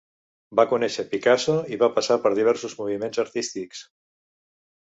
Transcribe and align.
Va 0.59 0.63
conèixer 0.71 1.05
Picasso 1.11 1.57
i 1.77 1.79
va 1.83 1.91
passar 1.99 2.19
per 2.25 2.33
diversos 2.39 2.77
moviments 2.81 3.23
artístics. 3.27 3.87